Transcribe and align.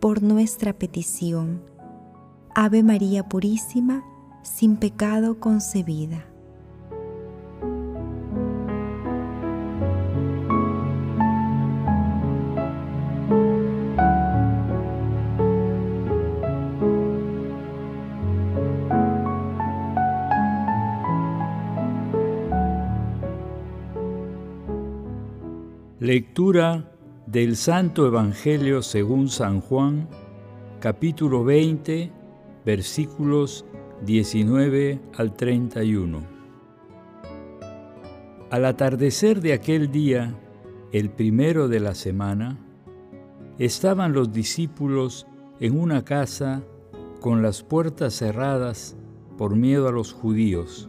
por 0.00 0.22
nuestra 0.22 0.72
petición. 0.72 1.62
Ave 2.54 2.82
María 2.82 3.28
Purísima, 3.28 4.02
sin 4.42 4.76
pecado 4.76 5.38
concebida. 5.38 6.26
Lectura 26.00 26.89
del 27.30 27.54
Santo 27.54 28.06
Evangelio 28.06 28.82
según 28.82 29.28
San 29.28 29.60
Juan, 29.60 30.08
capítulo 30.80 31.44
20, 31.44 32.10
versículos 32.64 33.64
19 34.04 34.98
al 35.16 35.36
31. 35.36 36.22
Al 38.50 38.64
atardecer 38.64 39.40
de 39.40 39.52
aquel 39.52 39.92
día, 39.92 40.34
el 40.90 41.10
primero 41.10 41.68
de 41.68 41.78
la 41.78 41.94
semana, 41.94 42.58
estaban 43.58 44.12
los 44.12 44.32
discípulos 44.32 45.28
en 45.60 45.78
una 45.78 46.04
casa 46.04 46.64
con 47.20 47.42
las 47.42 47.62
puertas 47.62 48.14
cerradas 48.14 48.96
por 49.38 49.54
miedo 49.54 49.86
a 49.86 49.92
los 49.92 50.12
judíos. 50.12 50.88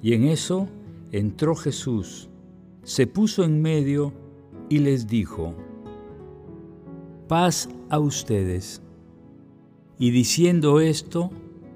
Y 0.00 0.14
en 0.14 0.24
eso 0.24 0.68
entró 1.12 1.54
Jesús 1.54 2.30
se 2.88 3.06
puso 3.06 3.44
en 3.44 3.60
medio 3.60 4.14
y 4.68 4.78
les 4.78 5.06
dijo, 5.06 5.54
paz 7.28 7.68
a 7.90 7.98
ustedes. 7.98 8.82
Y 9.98 10.10
diciendo 10.10 10.80
esto, 10.80 11.30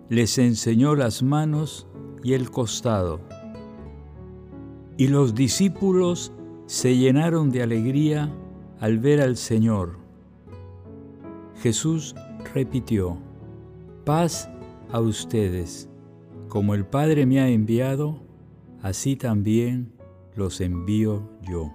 les 0.08 0.38
enseñó 0.38 0.94
las 0.94 1.22
manos 1.22 1.86
y 2.22 2.34
el 2.34 2.50
costado. 2.50 3.20
Y 4.96 5.08
los 5.08 5.34
discípulos 5.34 6.32
se 6.66 6.96
llenaron 6.96 7.50
de 7.50 7.62
alegría 7.62 8.30
al 8.78 8.98
ver 8.98 9.20
al 9.20 9.36
Señor. 9.36 9.96
Jesús 11.62 12.14
repitió, 12.54 13.16
paz 14.04 14.48
a 14.90 15.00
ustedes. 15.00 15.88
Como 16.48 16.74
el 16.74 16.84
Padre 16.84 17.24
me 17.24 17.40
ha 17.40 17.48
enviado, 17.48 18.20
así 18.82 19.16
también 19.16 19.92
los 20.36 20.60
envío 20.60 21.28
yo. 21.42 21.72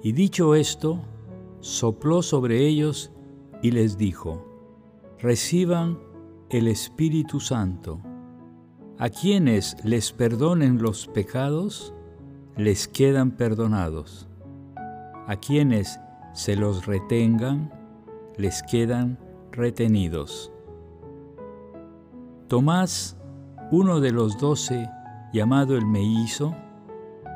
Y 0.00 0.12
dicho 0.12 0.54
esto, 0.54 1.00
sopló 1.60 2.22
sobre 2.22 2.66
ellos 2.66 3.10
y 3.62 3.72
les 3.72 3.98
dijo, 3.98 4.44
reciban 5.18 5.98
el 6.50 6.68
Espíritu 6.68 7.40
Santo. 7.40 8.00
A 8.96 9.08
quienes 9.08 9.76
les 9.84 10.12
perdonen 10.12 10.80
los 10.80 11.08
pecados, 11.08 11.94
les 12.56 12.86
quedan 12.86 13.32
perdonados. 13.32 14.28
A 15.26 15.36
quienes 15.36 16.00
se 16.32 16.54
los 16.54 16.86
retengan, 16.86 17.72
les 18.36 18.62
quedan 18.62 19.18
retenidos. 19.50 20.52
Tomás, 22.46 23.16
uno 23.72 23.98
de 23.98 24.12
los 24.12 24.38
doce, 24.38 24.88
llamado 25.32 25.76
el 25.76 25.86
Meízo, 25.86 26.54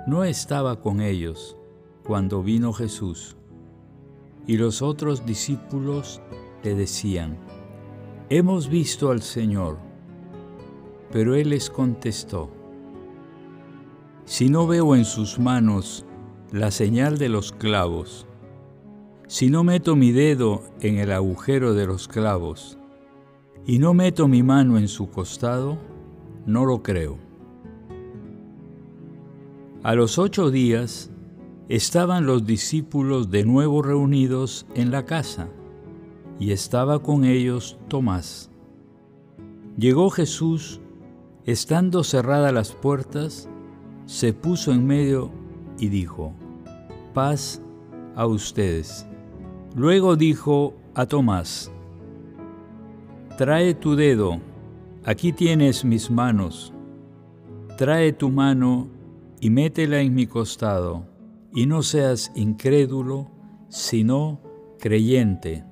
no 0.07 0.23
estaba 0.23 0.81
con 0.81 1.01
ellos 1.01 1.57
cuando 2.05 2.43
vino 2.43 2.73
Jesús. 2.73 3.37
Y 4.47 4.57
los 4.57 4.83
otros 4.83 5.25
discípulos 5.25 6.21
le 6.63 6.75
decían, 6.75 7.39
Hemos 8.29 8.69
visto 8.69 9.11
al 9.11 9.23
Señor. 9.23 9.79
Pero 11.11 11.35
él 11.35 11.51
les 11.51 11.71
contestó, 11.71 12.51
Si 14.25 14.49
no 14.49 14.67
veo 14.67 14.97
en 14.97 15.05
sus 15.05 15.39
manos 15.39 16.05
la 16.51 16.71
señal 16.71 17.19
de 17.19 17.29
los 17.29 17.53
clavos, 17.53 18.27
si 19.27 19.49
no 19.49 19.65
meto 19.65 19.97
mi 19.97 20.13
dedo 20.13 20.63
en 20.81 20.99
el 20.99 21.13
agujero 21.13 21.75
de 21.75 21.87
los 21.87 22.09
clavos, 22.09 22.79
y 23.65 23.79
no 23.79 23.95
meto 23.95 24.29
mi 24.29 24.43
mano 24.43 24.77
en 24.77 24.89
su 24.89 25.11
costado, 25.11 25.79
no 26.47 26.65
lo 26.65 26.83
creo. 26.83 27.19
A 29.83 29.95
los 29.95 30.19
ocho 30.19 30.51
días 30.51 31.12
estaban 31.69 32.27
los 32.27 32.45
discípulos 32.45 33.31
de 33.31 33.45
nuevo 33.45 33.83
reunidos 33.83 34.67
en 34.75 34.91
la 34.91 35.05
casa, 35.05 35.49
y 36.39 36.53
estaba 36.53 37.01
con 37.01 37.25
ellos 37.25 37.79
Tomás. 37.89 38.51
Llegó 39.77 40.11
Jesús, 40.11 40.81
estando 41.45 42.05
cerradas 42.05 42.53
las 42.53 42.73
puertas, 42.73 43.49
se 44.07 44.33
puso 44.33 44.73
en 44.73 44.87
medio 44.87 45.31
y 45.79 45.89
dijo, 45.89 46.35
paz 47.15 47.63
a 48.15 48.27
ustedes. 48.27 49.07
Luego 49.75 50.17
dijo 50.17 50.75
a 50.95 51.07
Tomás, 51.07 51.71
trae 53.39 53.75
tu 53.75 53.97
dedo, 53.97 54.41
aquí 55.05 55.33
tienes 55.33 55.85
mis 55.85 56.11
manos, 56.11 56.73
trae 57.79 58.13
tu 58.13 58.29
mano 58.29 58.89
y 59.41 59.49
métela 59.49 60.01
en 60.01 60.15
mi 60.15 60.27
costado, 60.27 61.07
y 61.55 61.67
no 61.67 61.83
seas 61.83 62.33
incrédulo, 62.35 63.31
sino 63.69 64.41
creyente. 64.79 65.65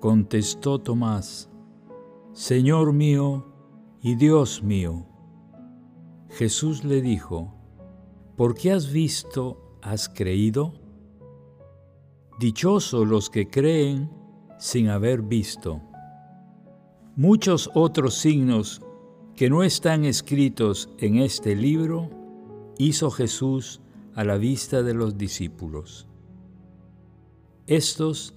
Contestó 0.00 0.80
Tomás, 0.80 1.50
Señor 2.32 2.92
mío 2.92 3.46
y 4.00 4.16
Dios 4.16 4.62
mío. 4.62 5.06
Jesús 6.30 6.84
le 6.84 7.00
dijo, 7.00 7.54
¿por 8.36 8.54
qué 8.54 8.72
has 8.72 8.92
visto, 8.92 9.78
has 9.82 10.08
creído? 10.08 10.74
Dichosos 12.38 13.06
los 13.06 13.30
que 13.30 13.48
creen 13.48 14.10
sin 14.58 14.88
haber 14.88 15.22
visto. 15.22 15.80
Muchos 17.16 17.70
otros 17.74 18.14
signos 18.14 18.82
que 19.36 19.50
no 19.50 19.62
están 19.62 20.04
escritos 20.04 20.88
en 20.98 21.18
este 21.18 21.54
libro, 21.54 22.10
hizo 22.78 23.10
Jesús 23.10 23.80
a 24.14 24.24
la 24.24 24.36
vista 24.36 24.82
de 24.82 24.94
los 24.94 25.18
discípulos. 25.18 26.06
Estos 27.66 28.34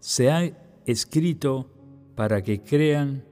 se 0.00 0.30
han 0.30 0.58
escrito 0.86 1.70
para 2.14 2.42
que 2.42 2.62
crean 2.62 3.24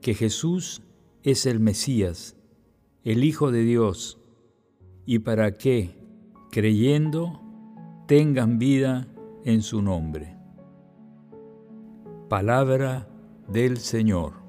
que 0.00 0.14
Jesús 0.14 0.82
es 1.22 1.46
el 1.46 1.60
Mesías, 1.60 2.36
el 3.02 3.24
Hijo 3.24 3.50
de 3.50 3.62
Dios, 3.62 4.18
y 5.06 5.20
para 5.20 5.52
que, 5.56 5.96
creyendo, 6.50 7.40
tengan 8.06 8.58
vida 8.58 9.08
en 9.44 9.62
su 9.62 9.82
nombre. 9.82 10.36
Palabra 12.28 13.08
del 13.48 13.78
Señor. 13.78 14.39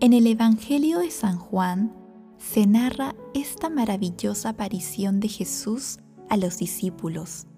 En 0.00 0.12
el 0.12 0.28
Evangelio 0.28 1.00
de 1.00 1.10
San 1.10 1.38
Juan 1.38 1.92
se 2.38 2.68
narra 2.68 3.16
esta 3.34 3.68
maravillosa 3.68 4.50
aparición 4.50 5.18
de 5.18 5.26
Jesús 5.26 5.98
a 6.28 6.36
los 6.36 6.58
discípulos, 6.58 7.48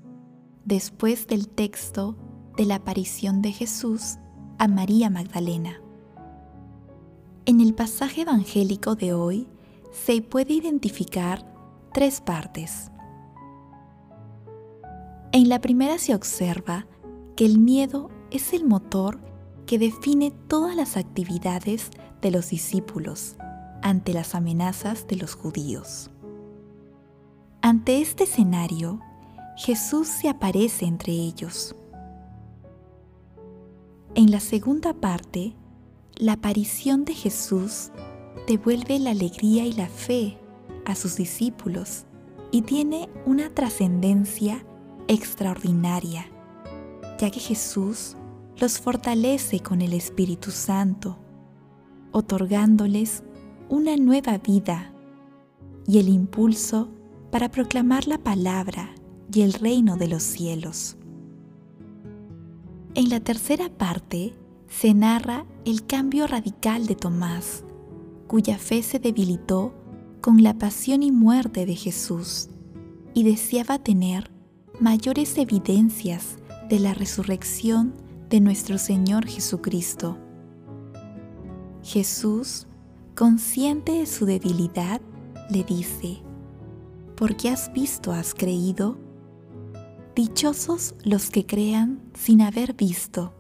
después 0.64 1.26
del 1.26 1.48
texto 1.48 2.16
de 2.56 2.64
la 2.64 2.76
aparición 2.76 3.42
de 3.42 3.52
Jesús 3.52 4.16
a 4.58 4.68
María 4.68 5.10
Magdalena. 5.10 5.82
En 7.44 7.60
el 7.60 7.74
pasaje 7.74 8.22
evangélico 8.22 8.94
de 8.94 9.12
hoy 9.12 9.46
se 9.90 10.22
puede 10.22 10.54
identificar 10.54 11.44
tres 11.92 12.22
partes. 12.22 12.90
En 15.32 15.50
la 15.50 15.60
primera 15.60 15.98
se 15.98 16.14
observa 16.14 16.86
que 17.36 17.44
el 17.44 17.58
miedo 17.58 18.08
es 18.30 18.54
el 18.54 18.64
motor 18.64 19.20
que 19.66 19.78
define 19.78 20.30
todas 20.48 20.74
las 20.74 20.96
actividades 20.96 21.90
de 22.20 22.30
los 22.30 22.50
discípulos 22.50 23.36
ante 23.82 24.12
las 24.12 24.34
amenazas 24.34 25.06
de 25.06 25.16
los 25.16 25.34
judíos. 25.34 26.10
Ante 27.62 28.00
este 28.00 28.24
escenario, 28.24 29.00
Jesús 29.56 30.08
se 30.08 30.28
aparece 30.28 30.86
entre 30.86 31.12
ellos. 31.12 31.74
En 34.14 34.30
la 34.30 34.40
segunda 34.40 34.94
parte, 34.94 35.54
la 36.16 36.32
aparición 36.32 37.04
de 37.04 37.14
Jesús 37.14 37.90
devuelve 38.46 38.98
la 38.98 39.10
alegría 39.10 39.66
y 39.66 39.72
la 39.72 39.88
fe 39.88 40.38
a 40.84 40.94
sus 40.94 41.16
discípulos 41.16 42.04
y 42.50 42.62
tiene 42.62 43.08
una 43.26 43.50
trascendencia 43.50 44.64
extraordinaria, 45.08 46.26
ya 47.18 47.30
que 47.30 47.40
Jesús 47.40 48.16
los 48.56 48.78
fortalece 48.78 49.60
con 49.60 49.82
el 49.82 49.92
Espíritu 49.92 50.50
Santo, 50.50 51.18
otorgándoles 52.12 53.22
una 53.68 53.96
nueva 53.96 54.38
vida 54.38 54.92
y 55.86 55.98
el 55.98 56.08
impulso 56.08 56.88
para 57.30 57.50
proclamar 57.50 58.06
la 58.06 58.18
palabra 58.18 58.94
y 59.32 59.42
el 59.42 59.52
reino 59.52 59.96
de 59.96 60.08
los 60.08 60.22
cielos. 60.22 60.96
En 62.94 63.08
la 63.08 63.20
tercera 63.20 63.68
parte 63.68 64.34
se 64.68 64.94
narra 64.94 65.46
el 65.64 65.86
cambio 65.86 66.26
radical 66.26 66.86
de 66.86 66.96
Tomás, 66.96 67.64
cuya 68.26 68.58
fe 68.58 68.82
se 68.82 68.98
debilitó 68.98 69.74
con 70.20 70.42
la 70.42 70.58
pasión 70.58 71.02
y 71.02 71.12
muerte 71.12 71.66
de 71.66 71.76
Jesús 71.76 72.48
y 73.14 73.24
deseaba 73.24 73.78
tener 73.78 74.30
mayores 74.80 75.36
evidencias 75.38 76.38
de 76.68 76.78
la 76.78 76.94
resurrección 76.94 77.94
de 78.28 78.40
nuestro 78.40 78.78
Señor 78.78 79.26
Jesucristo. 79.26 80.18
Jesús, 81.92 82.68
consciente 83.16 83.90
de 83.90 84.06
su 84.06 84.24
debilidad, 84.24 85.00
le 85.50 85.64
dice, 85.64 86.22
porque 87.16 87.48
has 87.48 87.72
visto 87.72 88.12
has 88.12 88.32
creído? 88.32 88.96
Dichosos 90.14 90.94
los 91.02 91.30
que 91.30 91.46
crean 91.46 92.00
sin 92.14 92.42
haber 92.42 92.74
visto. 92.74 93.34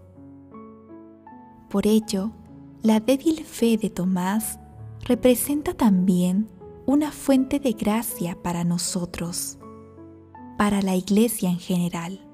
Por 1.68 1.86
ello, 1.86 2.32
la 2.82 2.98
débil 2.98 3.44
fe 3.44 3.76
de 3.76 3.88
Tomás 3.88 4.58
representa 5.06 5.72
también 5.72 6.48
una 6.86 7.12
fuente 7.12 7.60
de 7.60 7.74
gracia 7.74 8.36
para 8.42 8.64
nosotros, 8.64 9.58
para 10.58 10.82
la 10.82 10.96
iglesia 10.96 11.50
en 11.50 11.60
general. 11.60 12.29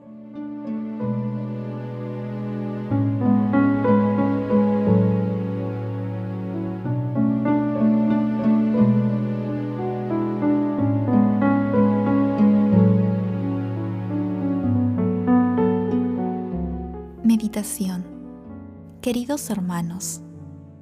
Queridos 19.02 19.50
hermanos, 19.50 20.20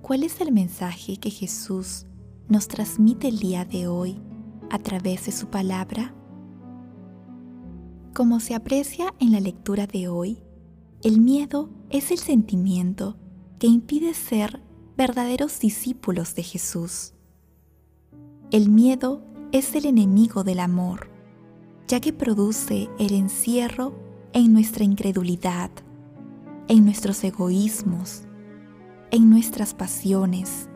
¿cuál 0.02 0.22
es 0.22 0.40
el 0.42 0.52
mensaje 0.52 1.16
que 1.16 1.30
Jesús 1.30 2.06
nos 2.46 2.68
transmite 2.68 3.26
el 3.28 3.38
día 3.38 3.64
de 3.64 3.88
hoy 3.88 4.20
a 4.70 4.78
través 4.78 5.24
de 5.24 5.32
su 5.32 5.48
palabra? 5.48 6.14
Como 8.12 8.38
se 8.38 8.54
aprecia 8.54 9.14
en 9.18 9.32
la 9.32 9.40
lectura 9.40 9.86
de 9.86 10.08
hoy, 10.08 10.42
el 11.02 11.20
miedo 11.20 11.70
es 11.88 12.10
el 12.10 12.18
sentimiento 12.18 13.16
que 13.58 13.66
impide 13.66 14.12
ser 14.12 14.62
verdaderos 14.96 15.58
discípulos 15.58 16.34
de 16.34 16.42
Jesús. 16.42 17.14
El 18.50 18.68
miedo 18.68 19.22
es 19.52 19.74
el 19.74 19.86
enemigo 19.86 20.44
del 20.44 20.60
amor, 20.60 21.08
ya 21.88 21.98
que 22.00 22.12
produce 22.12 22.90
el 22.98 23.14
encierro 23.14 23.94
en 24.34 24.52
nuestra 24.52 24.84
incredulidad, 24.84 25.70
en 26.68 26.84
nuestros 26.84 27.22
egoísmos, 27.24 28.22
en 29.10 29.30
nuestras 29.30 29.74
pasiones, 29.74 30.68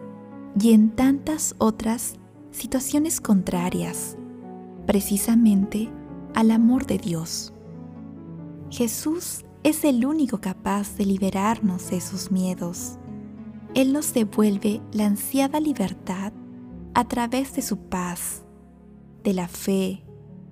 y 0.60 0.72
en 0.72 0.90
tantas 0.90 1.54
otras 1.58 2.14
situaciones 2.50 3.20
contrarias, 3.20 4.16
precisamente 4.86 5.88
al 6.34 6.50
amor 6.50 6.86
de 6.86 6.98
Dios. 6.98 7.52
Jesús 8.70 9.44
es 9.62 9.84
el 9.84 10.04
único 10.04 10.40
capaz 10.40 10.96
de 10.96 11.06
liberarnos 11.06 11.90
de 11.90 11.98
esos 11.98 12.30
miedos. 12.30 12.98
Él 13.74 13.92
nos 13.92 14.14
devuelve 14.14 14.80
la 14.92 15.06
ansiada 15.06 15.60
libertad 15.60 16.32
a 16.94 17.04
través 17.04 17.54
de 17.54 17.62
su 17.62 17.78
paz, 17.78 18.44
de 19.22 19.34
la 19.34 19.48
fe, 19.48 20.04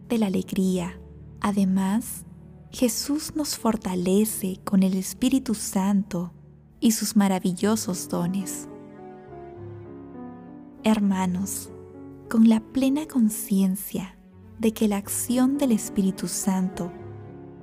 de 0.09 0.19
la 0.19 0.27
alegría. 0.27 1.01
Además, 1.41 2.26
Jesús 2.71 3.35
nos 3.37 3.57
fortalece 3.57 4.61
con 4.65 4.83
el 4.83 4.95
Espíritu 4.95 5.55
Santo 5.55 6.33
y 6.81 6.93
sus 6.93 7.17
maravillosos 7.17 8.09
dones 8.09 8.69
hermanos, 10.87 11.69
con 12.31 12.49
la 12.49 12.61
plena 12.61 13.09
conciencia 13.09 14.17
de 14.61 14.73
que 14.73 14.87
la 14.87 14.99
acción 14.99 15.59
del 15.59 15.73
Espíritu 15.73 16.29
Santo 16.29 16.93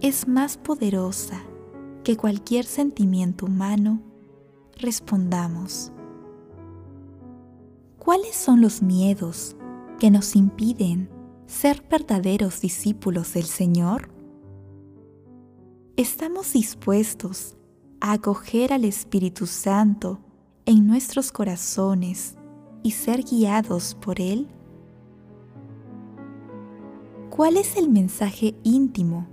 es 0.01 0.27
más 0.27 0.57
poderosa 0.57 1.41
que 2.03 2.17
cualquier 2.17 2.65
sentimiento 2.65 3.45
humano, 3.45 4.01
respondamos. 4.77 5.93
¿Cuáles 7.97 8.35
son 8.35 8.59
los 8.59 8.81
miedos 8.81 9.55
que 9.99 10.11
nos 10.11 10.35
impiden 10.35 11.09
ser 11.47 11.81
verdaderos 11.89 12.59
discípulos 12.59 13.33
del 13.33 13.45
Señor? 13.45 14.09
¿Estamos 15.95 16.53
dispuestos 16.53 17.55
a 18.01 18.13
acoger 18.13 18.73
al 18.73 18.83
Espíritu 18.83 19.45
Santo 19.45 20.19
en 20.65 20.87
nuestros 20.87 21.31
corazones 21.31 22.35
y 22.81 22.89
ser 22.89 23.23
guiados 23.23 23.93
por 23.93 24.19
Él? 24.19 24.47
¿Cuál 27.29 27.57
es 27.57 27.77
el 27.77 27.91
mensaje 27.91 28.55
íntimo 28.63 29.27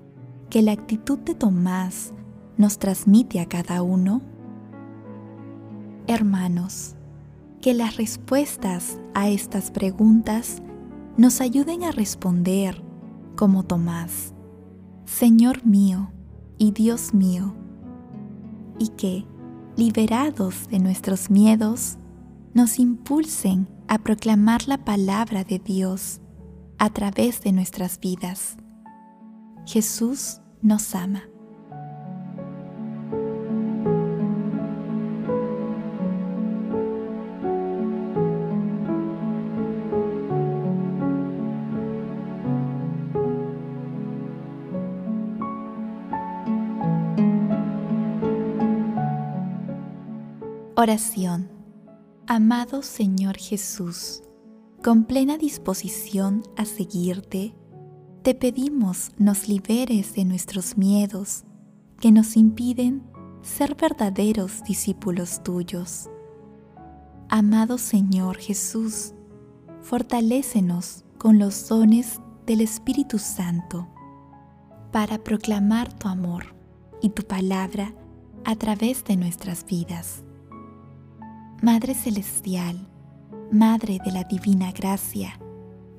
que 0.51 0.61
la 0.61 0.73
actitud 0.73 1.19
de 1.21 1.35
Tomás 1.35 2.13
nos 2.59 2.79
transmite 2.79 3.41
a 3.41 3.47
cada 3.47 3.81
uno? 3.81 4.21
Hermanos, 6.09 6.95
que 7.63 7.73
las 7.73 7.97
respuestas 7.97 9.01
a 9.15 9.31
estas 9.31 9.71
preguntas 9.71 10.61
nos 11.17 11.41
ayuden 11.41 11.85
a 11.85 11.91
responder 11.91 12.83
como 13.35 13.63
Tomás, 13.63 14.35
Señor 15.07 15.65
mío 15.65 16.13
y 16.61 16.73
Dios 16.73 17.15
mío, 17.15 17.55
y 18.79 18.89
que, 18.89 19.25
liberados 19.77 20.69
de 20.69 20.79
nuestros 20.79 21.31
miedos, 21.31 21.97
nos 22.53 22.79
impulsen 22.79 23.67
a 23.89 23.99
proclamar 23.99 24.69
la 24.69 24.85
palabra 24.85 25.43
de 25.43 25.59
Dios 25.59 26.21
a 26.79 26.91
través 26.91 27.41
de 27.41 27.53
nuestras 27.53 27.99
vidas. 27.99 28.59
Jesús 29.65 30.43
nos 30.61 30.95
ama. 30.95 31.23
Oración 50.83 51.51
Amado 52.27 52.81
Señor 52.81 53.37
Jesús, 53.37 54.23
con 54.83 55.05
plena 55.05 55.37
disposición 55.37 56.43
a 56.57 56.65
seguirte, 56.65 57.55
te 58.23 58.35
pedimos 58.35 59.11
nos 59.19 59.47
liberes 59.47 60.15
de 60.15 60.25
nuestros 60.25 60.79
miedos 60.79 61.45
que 62.01 62.11
nos 62.11 62.35
impiden 62.35 63.03
ser 63.43 63.75
verdaderos 63.75 64.65
discípulos 64.65 65.43
tuyos. 65.45 66.09
Amado 67.29 67.77
Señor 67.77 68.39
Jesús, 68.39 69.13
fortalécenos 69.83 71.05
con 71.19 71.39
los 71.39 71.69
dones 71.69 72.21
del 72.47 72.63
Espíritu 72.63 73.19
Santo 73.19 73.87
para 74.93 75.19
proclamar 75.19 75.93
tu 75.93 76.09
amor 76.09 76.55
y 77.03 77.11
tu 77.11 77.23
palabra 77.25 77.93
a 78.47 78.57
través 78.57 79.05
de 79.05 79.17
nuestras 79.17 79.67
vidas. 79.67 80.25
Madre 81.63 81.95
Celestial, 81.95 82.89
Madre 83.53 83.99
de 84.03 84.11
la 84.13 84.25
Divina 84.25 84.73
Gracia, 84.73 85.39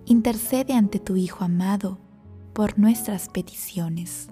intercede 0.06 0.74
ante 0.74 0.98
tu 0.98 1.16
Hijo 1.16 1.44
amado 1.44 2.00
por 2.52 2.80
nuestras 2.80 3.30
peticiones. 3.30 4.28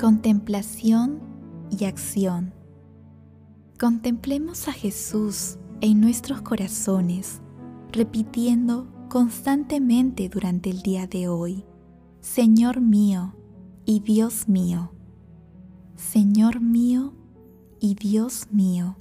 Contemplación 0.00 1.23
y 1.78 1.84
acción. 1.84 2.52
Contemplemos 3.78 4.68
a 4.68 4.72
Jesús 4.72 5.58
en 5.80 6.00
nuestros 6.00 6.42
corazones, 6.42 7.40
repitiendo 7.92 8.88
constantemente 9.08 10.28
durante 10.28 10.70
el 10.70 10.82
día 10.82 11.06
de 11.06 11.28
hoy, 11.28 11.64
Señor 12.20 12.80
mío 12.80 13.34
y 13.84 14.00
Dios 14.00 14.48
mío, 14.48 14.92
Señor 15.94 16.60
mío 16.60 17.12
y 17.80 17.94
Dios 17.94 18.48
mío. 18.50 18.96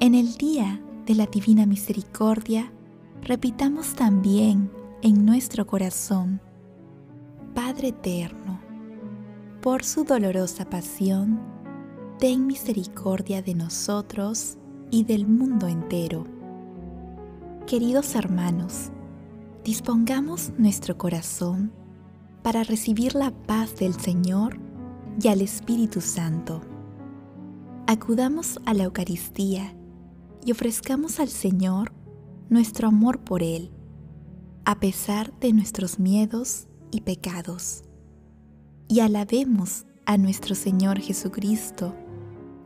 En 0.00 0.14
el 0.14 0.34
día 0.34 0.82
de 1.06 1.14
la 1.14 1.26
Divina 1.26 1.66
Misericordia, 1.66 2.72
repitamos 3.22 3.94
también 3.94 4.70
en 5.02 5.24
nuestro 5.24 5.66
corazón, 5.66 6.40
Padre 7.54 7.88
Eterno, 7.88 8.63
por 9.64 9.82
su 9.82 10.04
dolorosa 10.04 10.68
pasión, 10.68 11.40
ten 12.18 12.46
misericordia 12.46 13.40
de 13.40 13.54
nosotros 13.54 14.58
y 14.90 15.04
del 15.04 15.26
mundo 15.26 15.68
entero. 15.68 16.26
Queridos 17.66 18.14
hermanos, 18.14 18.90
dispongamos 19.64 20.52
nuestro 20.58 20.98
corazón 20.98 21.72
para 22.42 22.62
recibir 22.62 23.14
la 23.14 23.30
paz 23.30 23.74
del 23.76 23.98
Señor 23.98 24.58
y 25.18 25.28
al 25.28 25.40
Espíritu 25.40 26.02
Santo. 26.02 26.60
Acudamos 27.86 28.60
a 28.66 28.74
la 28.74 28.84
Eucaristía 28.84 29.74
y 30.44 30.52
ofrezcamos 30.52 31.20
al 31.20 31.28
Señor 31.30 31.94
nuestro 32.50 32.88
amor 32.88 33.20
por 33.20 33.42
Él, 33.42 33.70
a 34.66 34.78
pesar 34.78 35.32
de 35.40 35.54
nuestros 35.54 35.98
miedos 35.98 36.66
y 36.90 37.00
pecados 37.00 37.83
y 38.88 39.00
alabemos 39.00 39.86
a 40.06 40.16
nuestro 40.16 40.54
Señor 40.54 41.00
Jesucristo 41.00 41.94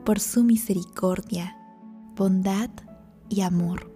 por 0.05 0.21
su 0.21 0.43
misericordia, 0.43 1.57
bondad 2.17 2.71
y 3.29 3.43
amor. 3.43 3.93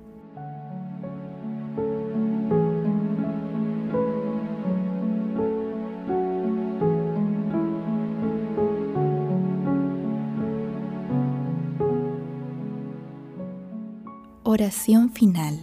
Oración 14.44 15.10
final. 15.10 15.58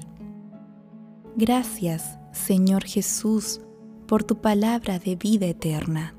Gracias, 1.36 2.18
Señor 2.34 2.84
Jesús, 2.84 3.62
por 4.08 4.24
tu 4.24 4.42
palabra 4.42 4.98
de 4.98 5.16
vida 5.16 5.46
eterna 5.46 6.19